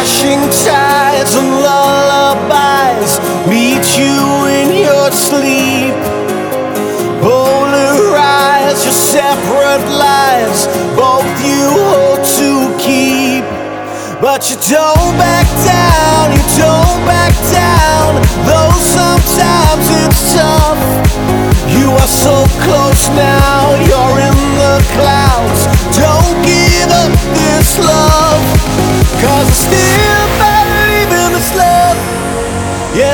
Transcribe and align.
Crashing 0.00 0.40
tides 0.64 1.34
and 1.34 1.60
lullabies 1.60 3.20
meet 3.52 3.84
you 4.00 4.16
in 4.48 4.72
your 4.80 5.12
sleep. 5.12 5.92
Polarize 7.20 8.80
your 8.82 8.96
separate 8.96 9.84
lives, 9.92 10.64
both 10.96 11.28
you 11.44 11.68
hold 11.84 12.24
to 12.40 12.50
keep. 12.80 13.44
But 14.22 14.48
you 14.48 14.56
don't 14.72 15.12
back 15.20 15.48
down, 15.68 16.29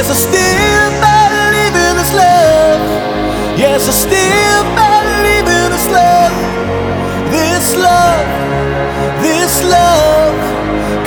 Yes, 0.06 0.14
I 0.14 0.30
still 0.30 0.92
believe 1.02 1.74
in 1.74 1.96
this 1.98 2.12
love. 2.14 3.58
Yes, 3.58 3.88
I 3.88 3.94
still 4.06 4.62
believe 4.78 5.48
in 5.50 5.68
this 5.74 5.88
love. 5.90 6.36
This 7.32 7.74
love, 7.74 8.28
this 9.20 9.64
love. 9.64 10.38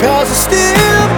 Cause 0.02 0.28
I 0.28 0.36
still 0.36 1.09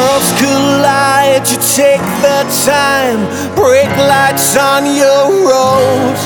Worlds 0.00 0.32
collide, 0.40 1.44
you 1.50 1.58
take 1.76 2.00
the 2.24 2.40
time, 2.64 3.20
brake 3.54 3.94
lights 4.08 4.56
on 4.56 4.86
your 4.96 5.44
road. 5.44 6.16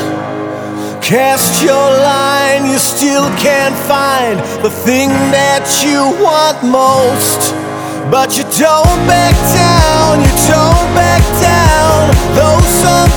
Cast 1.02 1.60
your 1.60 1.74
line, 1.74 2.70
you 2.70 2.78
still 2.78 3.26
can't 3.36 3.74
find 3.90 4.38
the 4.62 4.70
thing 4.70 5.08
that 5.34 5.66
you 5.82 6.06
want 6.22 6.62
most. 6.62 7.50
But 8.14 8.38
you 8.38 8.44
don't 8.54 9.00
back 9.10 9.34
down, 9.58 10.22
you 10.22 10.34
don't 10.54 10.88
back 10.94 11.24
down, 11.42 12.14
though 12.38 12.60
sometimes 12.78 13.13